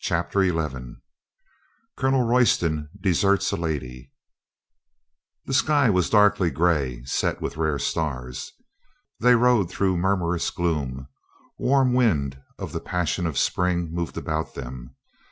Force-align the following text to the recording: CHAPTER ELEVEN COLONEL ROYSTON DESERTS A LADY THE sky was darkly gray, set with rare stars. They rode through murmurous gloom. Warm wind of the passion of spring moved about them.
CHAPTER 0.00 0.42
ELEVEN 0.42 1.00
COLONEL 1.96 2.24
ROYSTON 2.24 2.88
DESERTS 3.00 3.52
A 3.52 3.56
LADY 3.56 4.10
THE 5.44 5.54
sky 5.54 5.90
was 5.90 6.10
darkly 6.10 6.50
gray, 6.50 7.04
set 7.04 7.40
with 7.40 7.56
rare 7.56 7.78
stars. 7.78 8.50
They 9.20 9.36
rode 9.36 9.70
through 9.70 9.98
murmurous 9.98 10.50
gloom. 10.50 11.06
Warm 11.56 11.92
wind 11.92 12.42
of 12.58 12.72
the 12.72 12.80
passion 12.80 13.28
of 13.28 13.38
spring 13.38 13.92
moved 13.92 14.16
about 14.18 14.54
them. 14.56 14.96